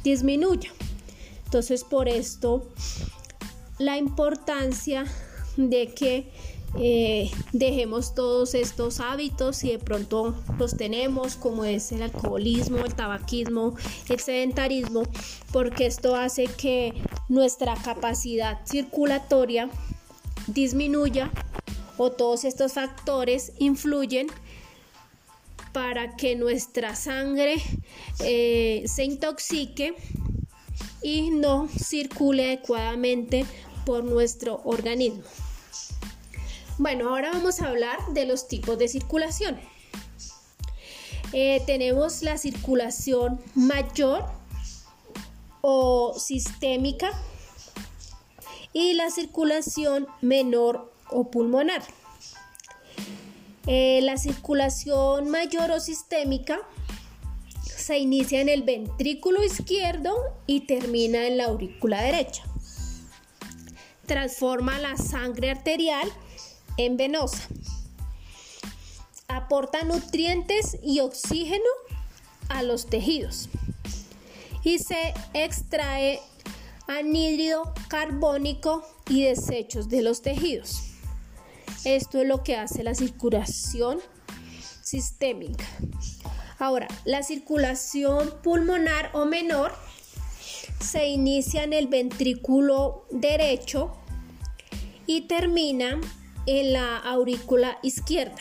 disminuya. 0.02 0.70
Entonces 1.54 1.84
por 1.84 2.08
esto 2.08 2.66
la 3.78 3.96
importancia 3.96 5.04
de 5.56 5.94
que 5.94 6.32
eh, 6.76 7.30
dejemos 7.52 8.16
todos 8.16 8.54
estos 8.54 8.98
hábitos 8.98 9.58
si 9.58 9.70
de 9.70 9.78
pronto 9.78 10.34
los 10.58 10.76
tenemos, 10.76 11.36
como 11.36 11.64
es 11.64 11.92
el 11.92 12.02
alcoholismo, 12.02 12.78
el 12.78 12.96
tabaquismo, 12.96 13.76
el 14.08 14.18
sedentarismo, 14.18 15.04
porque 15.52 15.86
esto 15.86 16.16
hace 16.16 16.46
que 16.46 16.92
nuestra 17.28 17.76
capacidad 17.76 18.66
circulatoria 18.66 19.70
disminuya 20.48 21.30
o 21.98 22.10
todos 22.10 22.42
estos 22.42 22.72
factores 22.72 23.52
influyen 23.60 24.26
para 25.72 26.16
que 26.16 26.34
nuestra 26.34 26.96
sangre 26.96 27.62
eh, 28.18 28.82
se 28.86 29.04
intoxique 29.04 29.94
y 31.04 31.30
no 31.30 31.68
circule 31.68 32.46
adecuadamente 32.46 33.44
por 33.84 34.04
nuestro 34.04 34.62
organismo. 34.64 35.22
Bueno, 36.78 37.10
ahora 37.10 37.30
vamos 37.30 37.60
a 37.60 37.68
hablar 37.68 37.98
de 38.14 38.24
los 38.24 38.48
tipos 38.48 38.78
de 38.78 38.88
circulación. 38.88 39.60
Eh, 41.34 41.62
tenemos 41.66 42.22
la 42.22 42.38
circulación 42.38 43.38
mayor 43.54 44.24
o 45.60 46.18
sistémica 46.18 47.10
y 48.72 48.94
la 48.94 49.10
circulación 49.10 50.06
menor 50.22 50.90
o 51.10 51.30
pulmonar. 51.30 51.82
Eh, 53.66 54.00
la 54.02 54.16
circulación 54.16 55.28
mayor 55.30 55.70
o 55.70 55.80
sistémica 55.80 56.60
se 57.84 57.98
inicia 57.98 58.40
en 58.40 58.48
el 58.48 58.62
ventrículo 58.62 59.44
izquierdo 59.44 60.16
y 60.46 60.60
termina 60.60 61.26
en 61.26 61.36
la 61.36 61.44
aurícula 61.44 62.00
derecha. 62.00 62.42
Transforma 64.06 64.78
la 64.78 64.96
sangre 64.96 65.50
arterial 65.50 66.10
en 66.78 66.96
venosa. 66.96 67.46
Aporta 69.28 69.84
nutrientes 69.84 70.78
y 70.82 71.00
oxígeno 71.00 71.68
a 72.48 72.62
los 72.62 72.86
tejidos. 72.86 73.50
Y 74.62 74.78
se 74.78 75.12
extrae 75.34 76.20
anhídrido 76.86 77.74
carbónico 77.88 78.82
y 79.10 79.24
desechos 79.24 79.90
de 79.90 80.00
los 80.00 80.22
tejidos. 80.22 80.84
Esto 81.84 82.22
es 82.22 82.26
lo 82.26 82.42
que 82.42 82.56
hace 82.56 82.82
la 82.82 82.94
circulación 82.94 84.00
sistémica. 84.80 85.66
Ahora, 86.58 86.88
la 87.04 87.22
circulación 87.22 88.32
pulmonar 88.42 89.10
o 89.12 89.24
menor 89.24 89.72
se 90.80 91.08
inicia 91.08 91.64
en 91.64 91.72
el 91.72 91.88
ventrículo 91.88 93.06
derecho 93.10 93.96
y 95.06 95.22
termina 95.22 96.00
en 96.46 96.72
la 96.72 96.98
aurícula 96.98 97.78
izquierda. 97.82 98.36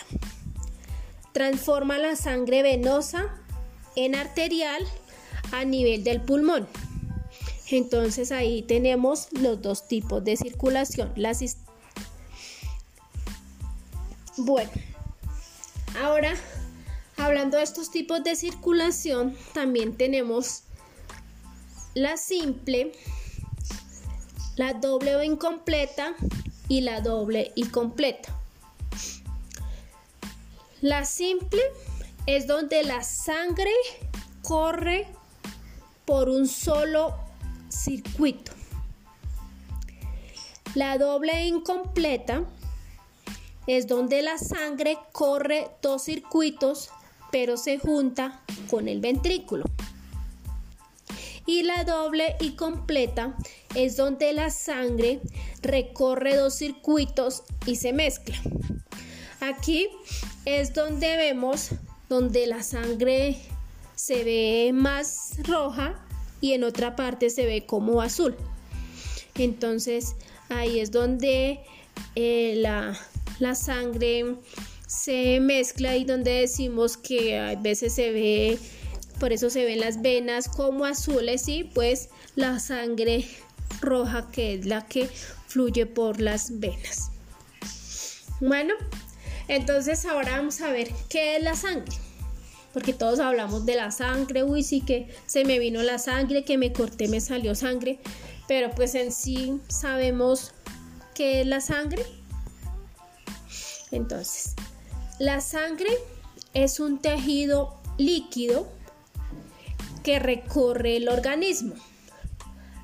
Transforma 1.31 1.97
la 1.97 2.15
sangre 2.15 2.61
venosa 2.61 3.33
en 3.95 4.15
arterial 4.15 4.85
a 5.51 5.65
nivel 5.65 6.03
del 6.03 6.21
pulmón. 6.21 6.67
Entonces 7.71 8.31
ahí 8.31 8.61
tenemos 8.61 9.29
los 9.31 9.61
dos 9.61 9.87
tipos 9.87 10.23
de 10.23 10.37
circulación. 10.37 11.11
bueno, 14.37 14.69
ahora 16.01 16.35
Hablando 17.23 17.55
de 17.55 17.63
estos 17.63 17.89
tipos 17.89 18.21
de 18.21 18.35
circulación, 18.35 19.33
también 19.53 19.95
tenemos 19.95 20.63
la 21.93 22.17
simple, 22.17 22.91
la 24.57 24.73
doble 24.73 25.15
o 25.15 25.23
incompleta 25.23 26.15
y 26.67 26.81
la 26.81 26.99
doble 26.99 27.53
y 27.55 27.67
completa. 27.67 28.37
La 30.81 31.05
simple 31.05 31.61
es 32.25 32.45
donde 32.45 32.83
la 32.83 33.01
sangre 33.03 33.71
corre 34.41 35.07
por 36.03 36.27
un 36.27 36.45
solo 36.45 37.15
circuito. 37.69 38.51
La 40.75 40.97
doble 40.97 41.31
e 41.31 41.47
incompleta 41.47 42.43
es 43.65 43.87
donde 43.87 44.21
la 44.23 44.37
sangre 44.37 44.97
corre 45.13 45.71
dos 45.81 46.03
circuitos 46.03 46.89
pero 47.33 47.57
se 47.57 47.79
junta 47.79 48.39
con 48.69 48.87
el 48.87 49.01
ventrículo. 49.01 49.65
Y 51.47 51.63
la 51.63 51.83
doble 51.83 52.35
y 52.39 52.51
completa 52.51 53.35
es 53.73 53.97
donde 53.97 54.33
la 54.33 54.51
sangre 54.51 55.19
recorre 55.63 56.35
dos 56.35 56.53
circuitos 56.53 57.41
y 57.65 57.77
se 57.77 57.91
mezcla. 57.91 58.37
Aquí 59.39 59.87
es 60.45 60.75
donde 60.75 61.17
vemos 61.17 61.69
donde 62.07 62.45
la 62.45 62.61
sangre 62.61 63.35
se 63.95 64.23
ve 64.23 64.69
más 64.71 65.37
roja 65.43 66.05
y 66.39 66.53
en 66.53 66.63
otra 66.63 66.95
parte 66.95 67.31
se 67.31 67.47
ve 67.47 67.65
como 67.65 68.03
azul. 68.03 68.35
Entonces 69.33 70.15
ahí 70.49 70.79
es 70.79 70.91
donde 70.91 71.61
eh, 72.13 72.53
la, 72.57 72.95
la 73.39 73.55
sangre 73.55 74.35
se 74.93 75.39
mezcla 75.39 75.95
y 75.95 76.05
donde 76.05 76.31
decimos 76.31 76.97
que 76.97 77.39
a 77.39 77.55
veces 77.55 77.95
se 77.95 78.11
ve, 78.11 78.59
por 79.19 79.33
eso 79.33 79.49
se 79.49 79.65
ven 79.65 79.79
las 79.79 80.01
venas 80.01 80.47
como 80.47 80.85
azules 80.85 81.47
y 81.47 81.63
pues 81.63 82.09
la 82.35 82.59
sangre 82.59 83.27
roja 83.81 84.29
que 84.31 84.53
es 84.53 84.65
la 84.65 84.85
que 84.85 85.09
fluye 85.47 85.85
por 85.85 86.21
las 86.21 86.59
venas. 86.59 87.09
Bueno, 88.39 88.75
entonces 89.47 90.05
ahora 90.05 90.37
vamos 90.37 90.61
a 90.61 90.71
ver 90.71 90.89
qué 91.09 91.37
es 91.37 91.43
la 91.43 91.55
sangre. 91.55 91.95
Porque 92.71 92.93
todos 92.93 93.19
hablamos 93.19 93.65
de 93.65 93.75
la 93.75 93.91
sangre, 93.91 94.43
uy, 94.43 94.63
sí 94.63 94.81
que 94.81 95.07
se 95.27 95.45
me 95.45 95.59
vino 95.59 95.83
la 95.83 95.99
sangre, 95.99 96.43
que 96.43 96.57
me 96.57 96.73
corté, 96.73 97.07
me 97.07 97.21
salió 97.21 97.55
sangre. 97.55 97.99
Pero 98.47 98.71
pues 98.71 98.95
en 98.95 99.11
sí 99.11 99.59
sabemos 99.67 100.53
qué 101.13 101.41
es 101.41 101.47
la 101.47 101.61
sangre. 101.61 102.03
Entonces, 103.91 104.55
la 105.19 105.41
sangre 105.41 105.89
es 106.53 106.79
un 106.79 106.99
tejido 106.99 107.79
líquido 107.97 108.67
que 110.03 110.19
recorre 110.19 110.97
el 110.97 111.07
organismo 111.07 111.75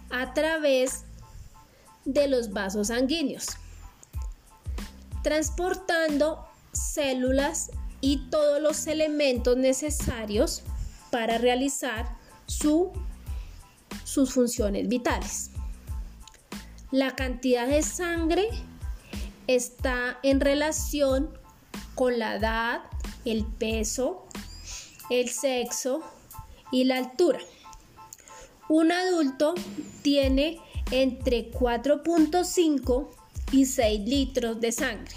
a 0.10 0.34
través 0.34 1.04
de 2.06 2.28
los 2.28 2.52
vasos 2.52 2.88
sanguíneos, 2.88 3.48
transportando 5.24 6.46
células 6.72 7.72
y 8.02 8.30
todos 8.30 8.62
los 8.62 8.88
elementos 8.88 9.58
necesarios 9.58 10.64
para 11.12 11.38
realizar 11.38 12.18
sus 12.46 12.92
funciones 14.32 14.88
vitales. 14.88 15.52
La 16.92 17.16
cantidad 17.16 17.68
de 17.68 17.84
sangre 17.84 18.50
está 19.48 20.18
en 20.24 20.40
relación 20.40 21.39
con 22.00 22.18
la 22.18 22.36
edad, 22.36 22.84
el 23.26 23.44
peso, 23.44 24.26
el 25.10 25.28
sexo 25.28 26.02
y 26.72 26.86
la 26.86 26.98
altura. 26.98 27.40
Un 28.70 28.94
adulto 28.94 29.54
tiene 30.02 30.62
entre 30.92 31.52
4.5 31.52 33.10
y 33.52 33.66
6 33.66 34.00
litros 34.08 34.62
de 34.62 34.72
sangre. 34.72 35.14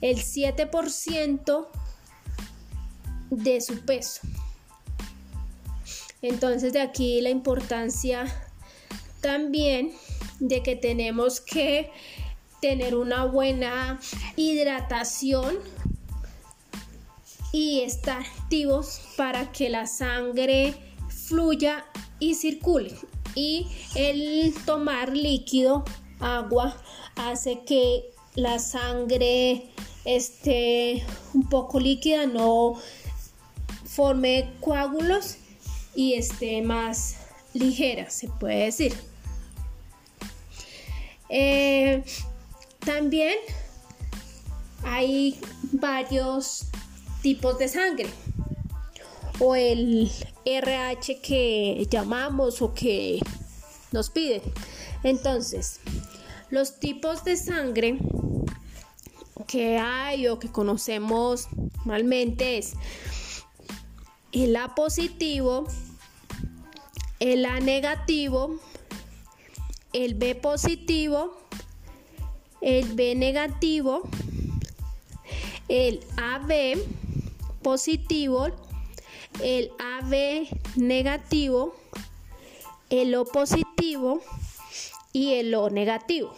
El 0.00 0.16
7% 0.16 1.66
de 3.28 3.60
su 3.60 3.84
peso. 3.84 4.22
Entonces 6.22 6.72
de 6.72 6.80
aquí 6.80 7.20
la 7.20 7.28
importancia 7.28 8.24
también 9.20 9.92
de 10.40 10.62
que 10.62 10.76
tenemos 10.76 11.42
que 11.42 11.92
tener 12.60 12.94
una 12.94 13.24
buena 13.24 14.00
hidratación 14.36 15.58
y 17.52 17.80
estar 17.80 18.20
activos 18.20 19.00
para 19.16 19.50
que 19.52 19.68
la 19.68 19.86
sangre 19.86 20.74
fluya 21.08 21.84
y 22.18 22.34
circule. 22.34 22.94
Y 23.34 23.66
el 23.94 24.54
tomar 24.64 25.16
líquido, 25.16 25.84
agua, 26.20 26.76
hace 27.16 27.60
que 27.64 28.10
la 28.34 28.58
sangre 28.58 29.70
esté 30.04 31.04
un 31.34 31.48
poco 31.48 31.78
líquida, 31.78 32.26
no 32.26 32.74
forme 33.84 34.52
coágulos 34.60 35.36
y 35.94 36.14
esté 36.14 36.62
más 36.62 37.16
ligera, 37.52 38.10
se 38.10 38.28
puede 38.28 38.64
decir. 38.64 38.94
Eh, 41.28 42.02
también 42.88 43.36
hay 44.82 45.38
varios 45.72 46.68
tipos 47.20 47.58
de 47.58 47.68
sangre 47.68 48.08
o 49.38 49.54
el 49.54 50.10
RH 50.46 51.20
que 51.20 51.86
llamamos 51.90 52.62
o 52.62 52.72
que 52.72 53.20
nos 53.92 54.08
piden. 54.08 54.40
Entonces, 55.02 55.80
los 56.48 56.80
tipos 56.80 57.24
de 57.24 57.36
sangre 57.36 57.98
que 59.46 59.76
hay 59.76 60.26
o 60.26 60.38
que 60.38 60.50
conocemos 60.50 61.48
normalmente 61.84 62.56
es 62.56 62.72
el 64.32 64.56
A 64.56 64.74
positivo, 64.74 65.66
el 67.20 67.44
A 67.44 67.60
negativo, 67.60 68.58
el 69.92 70.14
B 70.14 70.34
positivo, 70.36 71.47
el 72.60 72.94
B 72.94 73.14
negativo, 73.14 74.02
el 75.68 76.00
AB 76.16 76.78
positivo, 77.62 78.48
el 79.42 79.70
AB 79.78 80.48
negativo, 80.76 81.74
el 82.90 83.14
O 83.14 83.24
positivo 83.24 84.22
y 85.12 85.34
el 85.34 85.54
O 85.54 85.70
negativo. 85.70 86.34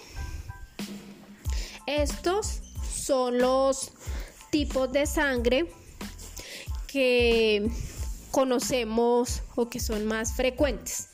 Estos 1.87 2.61
son 2.93 3.39
los 3.39 3.93
tipos 4.51 4.93
de 4.93 5.07
sangre 5.07 5.67
que 6.87 7.71
conocemos 8.31 9.43
o 9.57 9.69
que 9.69 9.81
son 9.81 10.07
más 10.07 10.35
frecuentes. 10.35 11.09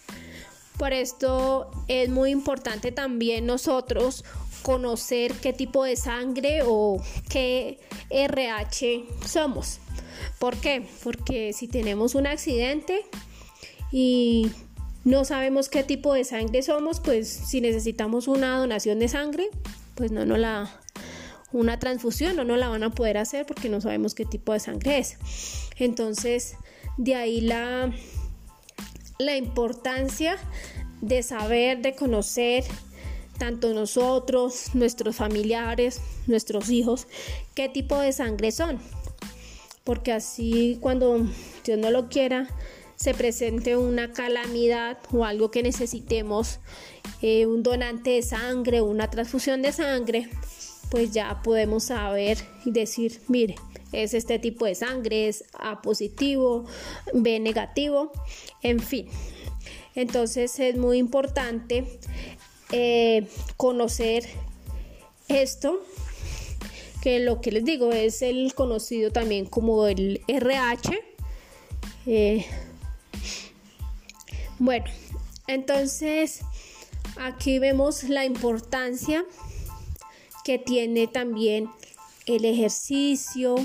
Por 0.79 0.93
esto 0.93 1.71
es 1.89 2.09
muy 2.11 2.31
importante 2.31 2.93
también 2.93 3.47
nosotros 3.47 4.25
conocer 4.67 5.33
qué 5.35 5.53
tipo 5.53 5.85
de 5.85 5.95
sangre 5.95 6.63
o 6.65 7.01
qué 7.29 7.79
RH 8.11 9.05
somos. 9.25 9.79
¿Por 10.41 10.57
qué? 10.57 10.85
Porque 11.05 11.53
si 11.53 11.69
tenemos 11.69 12.17
un 12.17 12.27
accidente 12.27 13.03
y 13.93 14.51
no 15.05 15.25
sabemos 15.25 15.69
qué 15.69 15.85
tipo 15.85 16.15
de 16.15 16.25
sangre 16.25 16.65
somos, 16.65 16.99
pues 16.99 17.29
si 17.29 17.61
necesitamos 17.61 18.27
una 18.27 18.59
donación 18.59 18.99
de 18.99 19.07
sangre, 19.07 19.51
pues 19.95 20.11
no 20.11 20.27
nos 20.27 20.41
la 20.41 20.69
una 21.53 21.79
transfusión 21.79 22.35
no 22.35 22.43
nos 22.43 22.59
la 22.59 22.69
van 22.69 22.83
a 22.83 22.91
poder 22.91 23.19
hacer 23.19 23.47
porque 23.47 23.69
no 23.69 23.81
sabemos 23.81 24.17
qué 24.17 24.25
tipo 24.25 24.53
de 24.53 24.59
sangre 24.59 24.99
es. 24.99 25.17
Entonces, 25.79 26.57
de 26.97 27.15
ahí 27.15 27.41
la 27.41 27.93
la 29.19 29.37
importancia 29.37 30.37
de 31.01 31.23
saber, 31.23 31.83
de 31.83 31.95
conocer 31.95 32.65
tanto 33.39 33.73
nosotros, 33.75 34.75
nuestros 34.75 35.17
familiares, 35.17 36.01
nuestros 36.27 36.71
hijos, 36.71 37.07
qué 37.55 37.69
tipo 37.69 37.99
de 37.99 38.13
sangre 38.13 38.53
son. 38.53 38.79
Porque 39.85 40.13
así 40.13 40.79
cuando 40.81 41.27
Dios 41.65 41.79
no 41.79 41.91
lo 41.91 42.09
quiera, 42.09 42.49
se 42.97 43.15
presente 43.15 43.77
una 43.77 44.13
calamidad 44.13 44.99
o 45.13 45.25
algo 45.25 45.51
que 45.51 45.63
necesitemos, 45.63 46.61
eh, 47.23 47.47
un 47.47 47.63
donante 47.63 48.11
de 48.11 48.23
sangre, 48.23 48.81
una 48.81 49.11
transfusión 49.11 49.63
de 49.63 49.73
sangre, 49.73 50.29
pues 50.91 51.13
ya 51.13 51.43
podemos 51.43 51.85
saber 51.85 52.39
y 52.65 52.71
decir, 52.71 53.21
mire, 53.29 53.57
es 53.93 54.15
este 54.15 54.39
tipo 54.39 54.65
de 54.65 54.75
sangre, 54.75 55.29
es 55.29 55.45
A 55.53 55.83
positivo, 55.83 56.65
B 57.13 57.39
negativo, 57.41 58.13
en 58.63 58.81
fin. 58.81 59.09
Entonces 59.95 60.59
es 60.61 60.77
muy 60.77 60.99
importante 60.99 61.99
eh, 62.73 63.27
conocer 63.57 64.25
esto, 65.29 65.81
que 67.03 67.21
lo 67.21 67.41
que 67.41 67.53
les 67.53 67.65
digo 67.65 67.93
es 67.93 68.23
el 68.23 68.53
conocido 68.55 69.11
también 69.11 69.47
como 69.47 69.87
el 69.87 70.23
RH. 70.27 70.99
Eh, 72.07 72.45
bueno, 74.59 74.87
entonces 75.47 76.41
aquí 77.21 77.59
vemos 77.59 78.05
la 78.05 78.25
importancia 78.25 79.25
que 80.45 80.59
tiene 80.59 81.07
también 81.07 81.69
el 82.27 82.45
ejercicio, 82.45 83.57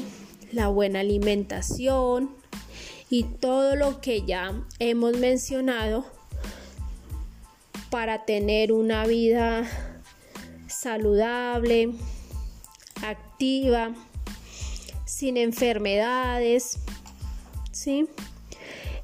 la 0.52 0.68
buena 0.68 1.00
alimentación 1.00 2.32
y 3.10 3.24
todo 3.24 3.76
lo 3.76 4.02
que 4.02 4.24
ya 4.24 4.64
hemos 4.80 5.18
mencionado 5.18 6.06
para 7.92 8.24
tener 8.24 8.72
una 8.72 9.06
vida 9.06 9.68
saludable, 10.68 11.92
activa, 13.04 13.94
sin 15.06 15.36
enfermedades, 15.36 16.80
¿sí? 17.72 18.08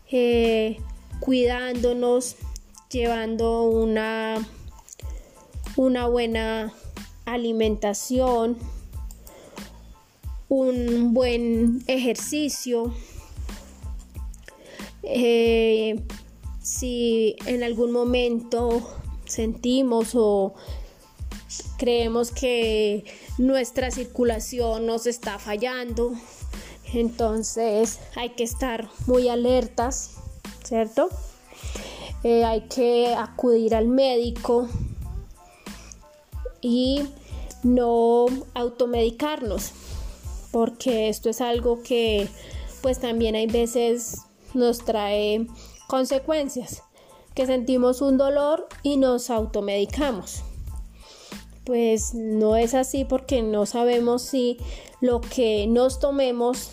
Eh, 0.09 0.77
cuidándonos, 1.19 2.37
llevando 2.89 3.63
una, 3.63 4.47
una 5.75 6.07
buena 6.07 6.73
alimentación, 7.25 8.57
un 10.47 11.13
buen 11.13 11.83
ejercicio. 11.87 12.93
Eh, 15.03 16.01
si 16.67 17.37
en 17.45 17.63
algún 17.63 17.93
momento 17.93 18.81
sentimos 19.25 20.11
o 20.15 20.53
creemos 21.77 22.31
que 22.31 23.05
nuestra 23.37 23.89
circulación 23.89 24.85
nos 24.85 25.07
está 25.07 25.39
fallando, 25.39 26.11
entonces 26.93 27.99
hay 28.17 28.31
que 28.31 28.43
estar 28.43 28.89
muy 29.05 29.29
alertas, 29.29 30.15
¿cierto? 30.65 31.09
Eh, 32.25 32.43
hay 32.43 32.61
que 32.67 33.15
acudir 33.17 33.73
al 33.73 33.87
médico 33.87 34.67
y 36.59 37.01
no 37.63 38.25
automedicarnos, 38.53 39.71
porque 40.51 41.07
esto 41.07 41.29
es 41.29 41.39
algo 41.39 41.81
que 41.81 42.27
pues 42.81 42.99
también 42.99 43.35
hay 43.35 43.47
veces 43.47 44.17
nos 44.53 44.79
trae 44.79 45.47
Consecuencias, 45.87 46.83
que 47.33 47.45
sentimos 47.45 48.01
un 48.01 48.17
dolor 48.17 48.67
y 48.83 48.97
nos 48.97 49.29
automedicamos. 49.29 50.43
Pues 51.65 52.13
no 52.13 52.55
es 52.55 52.73
así 52.73 53.05
porque 53.05 53.41
no 53.41 53.65
sabemos 53.65 54.21
si 54.21 54.57
lo 55.01 55.21
que 55.21 55.67
nos 55.67 55.99
tomemos 55.99 56.71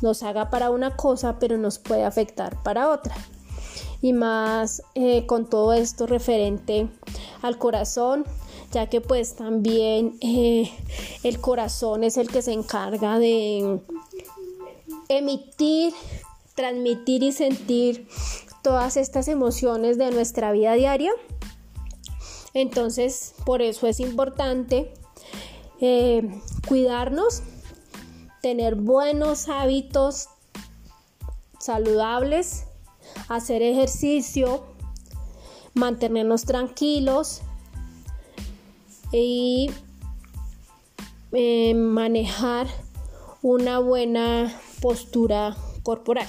nos 0.00 0.22
haga 0.22 0.50
para 0.50 0.70
una 0.70 0.96
cosa, 0.96 1.38
pero 1.38 1.58
nos 1.58 1.78
puede 1.78 2.04
afectar 2.04 2.62
para 2.62 2.90
otra. 2.90 3.14
Y 4.00 4.12
más 4.12 4.82
eh, 4.94 5.26
con 5.26 5.48
todo 5.48 5.72
esto 5.72 6.06
referente 6.06 6.88
al 7.42 7.58
corazón, 7.58 8.24
ya 8.72 8.88
que 8.88 9.00
pues 9.00 9.34
también 9.34 10.16
eh, 10.20 10.70
el 11.22 11.40
corazón 11.40 12.04
es 12.04 12.16
el 12.16 12.28
que 12.28 12.42
se 12.42 12.52
encarga 12.52 13.18
de 13.18 13.80
emitir, 15.08 15.92
transmitir 16.54 17.22
y 17.22 17.32
sentir 17.32 18.06
todas 18.68 18.98
estas 18.98 19.28
emociones 19.28 19.96
de 19.96 20.10
nuestra 20.10 20.52
vida 20.52 20.74
diaria. 20.74 21.10
Entonces, 22.52 23.34
por 23.46 23.62
eso 23.62 23.86
es 23.86 23.98
importante 23.98 24.92
eh, 25.80 26.28
cuidarnos, 26.68 27.42
tener 28.42 28.74
buenos 28.74 29.48
hábitos 29.48 30.28
saludables, 31.58 32.66
hacer 33.30 33.62
ejercicio, 33.62 34.66
mantenernos 35.72 36.44
tranquilos 36.44 37.40
y 39.12 39.70
eh, 41.32 41.72
manejar 41.72 42.66
una 43.40 43.78
buena 43.78 44.54
postura 44.82 45.56
corporal. 45.82 46.28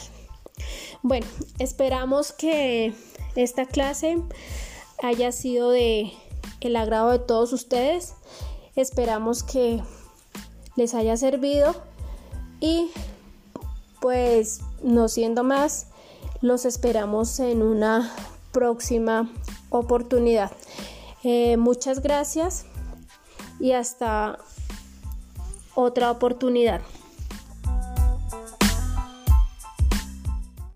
Bueno, 1.02 1.28
esperamos 1.60 2.34
que 2.34 2.94
esta 3.36 3.66
clase 3.66 4.22
haya 5.02 5.32
sido 5.32 5.72
de 5.72 6.12
el 6.60 6.76
agrado 6.76 7.12
de 7.12 7.20
todos 7.20 7.54
ustedes. 7.54 8.16
Esperamos 8.76 9.44
que 9.44 9.82
les 10.76 10.94
haya 10.94 11.16
servido 11.18 11.76
y 12.60 12.92
pues 14.02 14.62
no 14.82 15.08
siendo 15.08 15.44
más, 15.44 15.88
los 16.42 16.66
esperamos 16.66 17.40
en 17.40 17.62
una 17.62 18.14
próxima 18.52 19.30
oportunidad. 19.70 20.52
Eh, 21.24 21.58
muchas 21.58 22.02
gracias 22.02 22.66
y 23.60 23.74
hasta 23.74 24.40
otra 25.76 26.12
oportunidad. 26.12 26.82